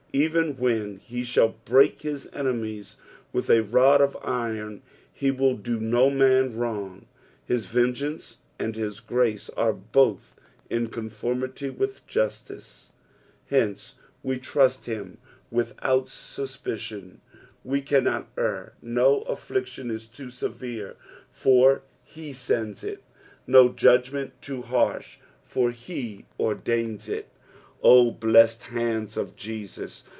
[0.13, 2.97] Bven when he shall break his enemies
[3.31, 4.81] with a rod of iron,
[5.13, 7.05] he will do no man wrong;
[7.45, 10.35] his vengeance and his grace are lioth
[10.69, 12.89] in conformity with justice^
[13.47, 15.17] Hence we trust him
[15.49, 17.21] without suspicion;
[17.65, 20.97] he cannot err; no affliction U too severe,
[21.29, 23.01] for he sends it;
[23.47, 27.29] no judgment too harsh, for he ordains it.
[27.83, 28.61] O PSALJt THE FOBTT FIFTH.
[28.61, 30.03] 355 blessed hDndB of Jvsiis